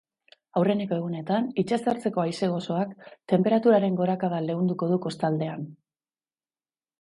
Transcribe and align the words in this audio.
Aurreneko 0.59 0.95
egunetan, 1.01 1.49
itsasertzeko 1.63 2.23
haize 2.23 2.49
gozoak 2.53 2.95
tenperaturen 3.35 4.01
gorakada 4.01 4.41
leunduko 4.47 4.89
du 4.95 4.99
kostaldean. 5.05 5.69